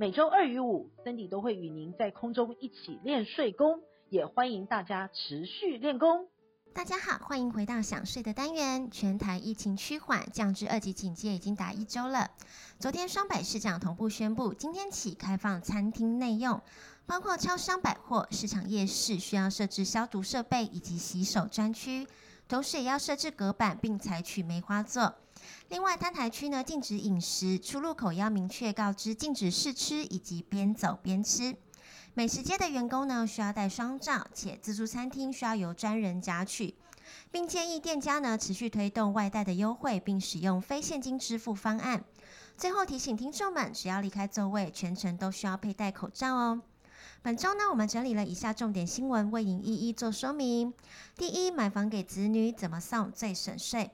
[0.00, 3.80] 每周二与五，Cindy 都会与您在空中一起练睡功，
[4.10, 6.28] 也欢迎大家持续练功。
[6.72, 8.88] 大家好，欢迎回到想睡的单元。
[8.92, 12.30] 全台疫情趋缓，降至二级警戒已经达一周了。
[12.78, 16.62] 昨天双北市长同步宣布，今天起开放餐厅内用，
[17.04, 22.06] 包括超商、百货、市场、夜市需要设置消毒设备以及洗手专区，
[22.46, 25.16] 同时也要设置隔板，并采取梅花座。
[25.68, 31.56] 另外，摊台区呢禁止饮食，出入口要明确告知禁止试吃以及边走边吃。
[32.14, 36.74] 美食街的员工呢需要带双罩，且自助餐厅需要由专人夹取，
[37.30, 42.02] 并建议店家呢持续推动外带的优惠，并使用非现金支付方案。
[42.56, 46.62] 最后提醒听众们，只要离开座位，全程都需要佩戴口罩哦。
[47.22, 50.74] 本周呢，我们整理了以下重点新闻，为您一一做说明。
[51.16, 53.90] 第一，买房给子女怎么送最省税？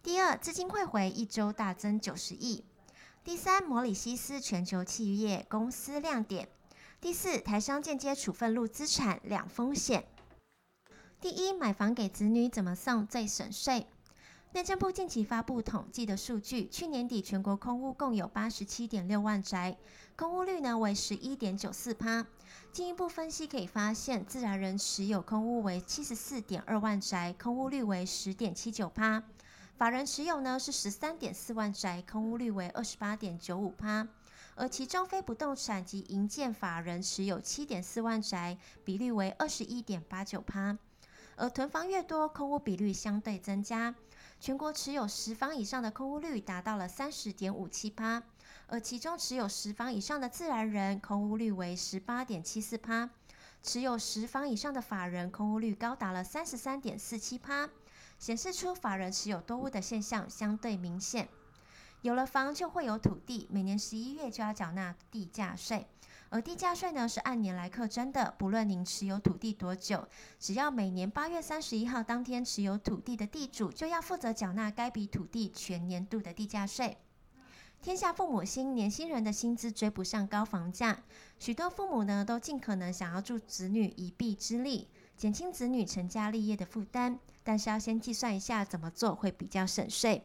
[0.00, 2.64] 第二，资金汇回一周大增九十亿。
[3.24, 6.48] 第三，摩里西斯全球企业公司亮点。
[7.00, 10.06] 第四，台商间接处分入资产两风险。
[11.20, 13.88] 第一，买房给子女怎么送最省税？
[14.52, 19.76] 内政部近期发布统计的数据，去年底全国空屋共有八十七点六万宅，
[20.16, 22.24] 空屋率呢为十一点九四趴。
[22.72, 29.24] 进一步分析可以发现，自然人持有空屋为七十四点二万宅，空屋率为十点七九趴。
[29.78, 34.08] 法人持有呢是十三点四万宅，空屋率为二十八点九五趴，
[34.56, 40.76] 而其中非不动产及营建法人持有七点四万宅，比率为二十一点八九趴，
[41.36, 43.94] 而囤房越多，空屋比率相对增加，
[44.40, 48.20] 全国持有十房以上的空屋率达到了三十点五七趴，
[48.66, 53.08] 而其中持有十房以上的自然人空屋率为十八点七四趴，
[53.62, 57.70] 持有十房以上的法人空屋率高达了三十三点四七趴。
[58.18, 61.28] 显示出法人持有多屋的现象相对明显。
[62.02, 65.86] 有了房就会有土地，每年十一月就要缴纳地价税，
[66.28, 70.06] 而地价税呢是按年来课征的，不论您持有土地多久，
[70.38, 76.98] 只要每年八月三十一号当天持有土地的地主，就要负责缴纳该笔土地全年度的地价税。
[77.80, 81.02] 天下父母心，年轻人的薪资追不上高房价，
[81.38, 87.18] 许多父母呢都尽可能想要助子女一臂之力，减轻子女成家立业的负担。
[87.42, 90.22] 但是要先计算一下怎么做会比较省税。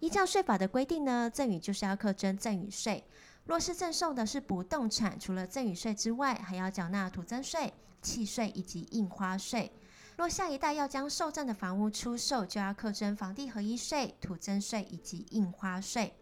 [0.00, 3.04] 依照税法的规定呢，赠与就是要课征赠与税。
[3.44, 9.70] 若是赠送的是不动产，除了赠与税之外，还要缴纳土增税、契税以及印花税。
[10.16, 16.14] 若下一代要将受赠的房屋出售，就要课征房地合一税、土增税以及印花税。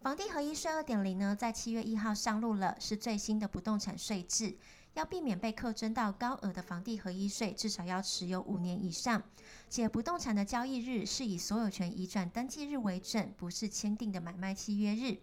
[0.00, 4.56] 房地合一税二点零呢，在七月一号上路了，是最新的不动产税制。
[4.94, 9.22] 要避免被扣征到高额的房地合一税，至少要持有五年以上，
[9.68, 15.18] 且不动产的交易日是以所有权移转登记日为准，不是签订的买卖契约日。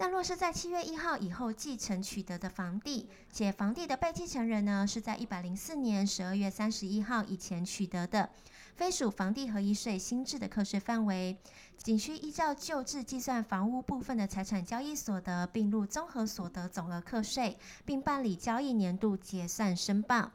[0.00, 8.30] 但若是在七月一号以后继承取得的房地，且房地的被继承人呢是在一百零四年十二月三十一号以前取得的，
[8.76, 11.36] 非属房地合一税新制的课税范围。
[11.76, 20.32] 仅需依照旧制计算房屋部分的财产交易所得，并入综合所得总额课税，并办理交易年度结算申报。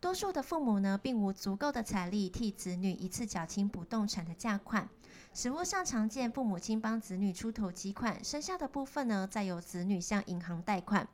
[0.00, 4.88] 多数的父母呢，并无足够的财力替子女一次缴清不动产的价款。
[5.34, 11.06] 实务上常见，父母亲帮子女出头期款，剩下的部分呢，再由子女向银行贷款。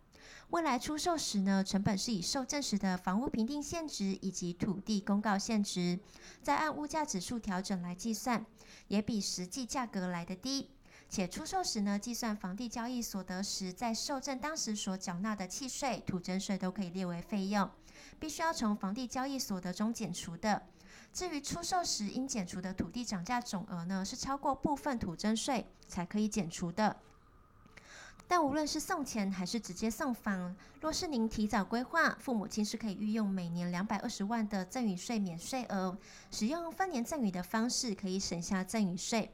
[0.51, 5.99] 未来出售时呢，成本是以受证时的房屋评定现值以及土地公告现值，
[6.41, 8.47] 再按物价指数调整来计算。
[8.87, 10.71] 也比实际价格来得低，
[11.09, 17.69] 且出售时呢，计算房地交易所得时，在受证当时所缴纳的契税、土增税都可以列为费用，
[18.19, 20.63] 必须要从房地交易所得中减除的。
[21.13, 26.97] 至于出售时应减除的土地涨价总额呢，是超过部分土增税才可以减除的。
[28.29, 35.97] 但无论是送钱还是直接送房，若是您提早规划，父母亲是可以运用每年两百二十万的赠与税免税额，
[36.31, 39.33] 使用分年赠与的方式，可以省下赠与税。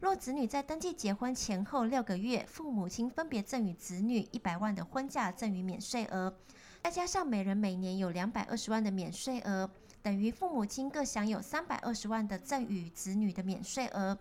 [0.00, 6.34] 若子女在登记结婚前后六个月，父母亲分别赠与子女一百万的婚嫁赠与免税额，
[6.82, 9.70] 再加上每人每年有两百二十万的免税额，
[10.02, 14.18] 等于父母亲各享有三百二十万的赠与子女的免税额。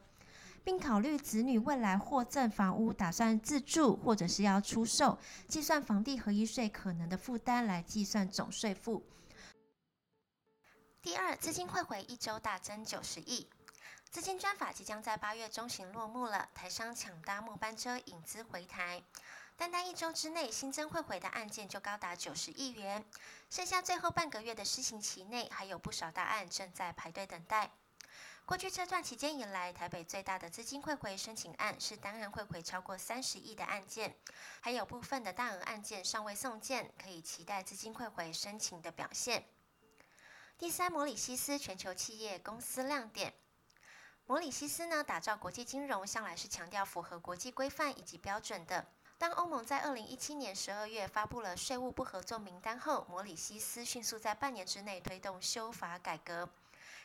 [0.61, 5.17] 并考虑子女未来获赠房屋打算自住或者是要出售，
[5.47, 9.01] 计算房地合一税可能的负担来计算总税负。
[11.01, 13.47] 第二，资金汇回一周大增九十亿。
[14.12, 19.01] 资金专法即将在八月中旬落幕了，台商抢搭末班车引资回台。
[19.59, 23.03] 单单一周之内，新增汇回的案件就高达九十亿元。
[23.50, 27.69] 剩下最后半个月的施行期内，还有不少大案正在排队等待。
[28.45, 34.15] 过去这段期间以来，台北最大的资金汇回申请案是单案汇回超过三十亿的案件，
[34.61, 39.44] 还有部分的大额案件尚未送件，可以期待资金汇回申请的表现。
[40.57, 43.33] 第三，摩里西斯全球企业公司亮点。
[44.25, 48.88] 摩里西斯呢，打造国际金融向来是强调符合国际规范以及标准的。
[49.19, 56.48] 当欧盟在二零一七年十二月发布了税务不合作名单后，摩里西斯迅速在半年之内推动修法改革。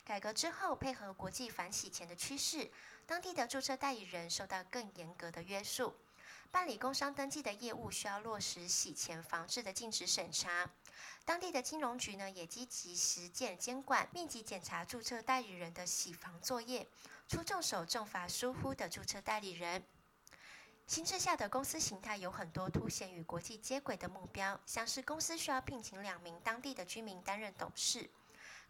[0.05, 2.71] 改革之后，配合国际反洗钱的趋势，
[3.05, 5.93] 当地的注册代理人受到更严格的约束。
[6.53, 10.71] 办理工商登记的业务需要落实洗钱防治的尽职审查。
[11.25, 16.87] 当地的金融局呢，也积极实践监管，密集检查注册代理人的洗防作业。
[17.27, 19.83] 出重手重罚疏忽的注册代理人。
[20.87, 28.11] 新制下的公司形态有很多凸显与国际接轨的目标，像是公司需要聘请两名当地的居民担任董事，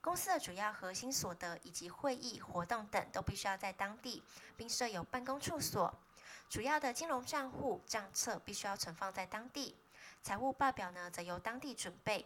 [0.00, 4.22] 公司的主要核心所得以及会议活动等都必须要在当地，
[4.56, 5.92] 并设有办公处所。
[6.48, 9.76] 主要的金融账户账册必须要存放在当地，
[10.22, 12.24] 财务报表呢则由当地准备。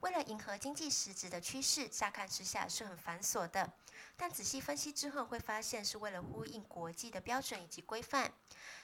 [0.00, 3.70] 为了迎合经济实质的趋势，乍看之下是很繁琐的。
[4.16, 8.32] 但仔细分析之后，会发现是为了呼应国际的标准以及规范。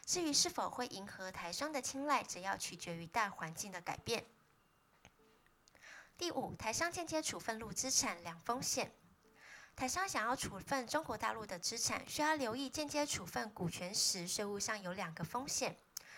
[0.05, 4.25] 至于是否会迎合台商的青睐，则要取决于大环境的改变。
[6.19, 8.93] 第五，台商间接处分陆资产两风险。
[9.75, 15.77] 台商想要处分中国大陆的资产，需要留意间接处分股权时，税务上有两个风险。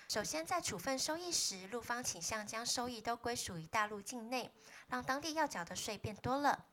[0.09, 4.51] 首先，在处分收益时，陆方倾向将收益都归属于大陆境内，
[4.89, 6.65] 让当地要缴的税变多了。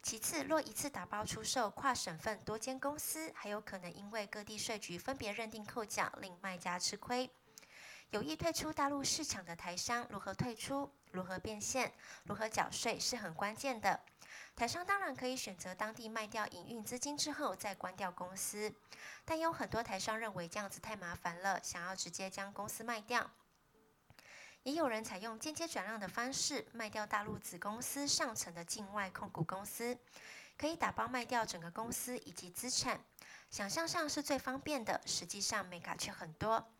[0.00, 7.28] 其次，若一次打包出售跨省份多间公司，还有可能因为各地税局分别认定扣缴，令卖家吃亏。
[8.10, 11.92] 有意退出大陆市场的台商，如何退出、如何变现、
[12.22, 13.98] 如何缴税是很关键的。
[14.56, 18.72] 台商当然可以选择当地卖掉营运资金之后再关掉公司，
[19.24, 23.30] 但有很多台商认为这样子太麻烦了，想要直接将公司卖掉。
[24.62, 29.98] 也有人采用间接转让的方式卖掉大陆子公司上层的境外控股公司，
[30.56, 33.00] 可以打包卖掉整个公司以及资产。
[33.50, 36.72] 想象上是最方便的，实际上眉角却很多。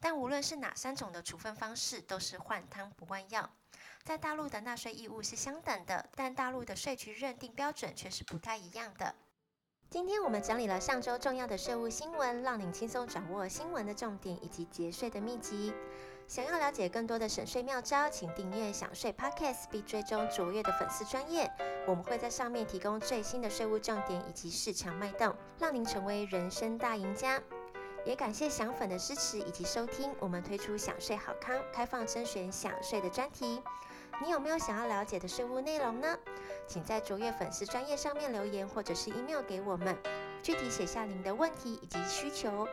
[0.00, 3.48] 但无论是哪三种的处分方式，都是换汤不换药。
[4.04, 9.14] 在大陆的纳税义务是相等的，但大陆的税局认定标准却是不太一样的。
[9.88, 15.74] 今天我们整理了上周重要的税务新闻，让您轻松掌握新闻的重点以及节税的秘籍。
[16.28, 21.50] 想要了解更多的省税妙招，请订阅“享税 Podcast” 并追踪卓越的粉丝专业，
[21.88, 27.42] 我们会在上面提供最新的税务重点以及市场脉动，让您成为人生大赢家。
[28.04, 33.62] 也感谢享粉的支持以及收听，我们推出想税好康开放征选想税的专题。
[34.22, 36.18] 你有没有想要了解的税务内容呢？
[36.66, 39.96] 请在卓越粉丝专页上面留言，或者是 email 给我们，
[40.42, 42.66] 具体写下您的问题以及需求。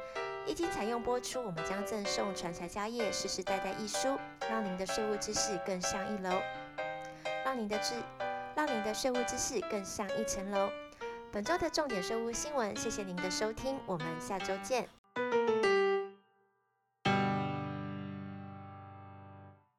[0.46, 4.18] 一经采用播出，我们将赠送传财家业世世代代一书，
[4.50, 6.42] 让您的税务知识更上一楼，
[7.44, 7.96] 让您的知，
[8.56, 10.70] 让您的税务知识更上一层楼。
[11.32, 14.97] 本周的重点税务新闻，谢谢您的收听，我们下周见。